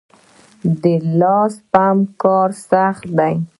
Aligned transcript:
د 0.81 0.83
لاس 1.19 1.53
پمپ 1.71 2.03
کارول 2.21 2.53
سخت 2.71 3.03
دي؟ 3.17 3.35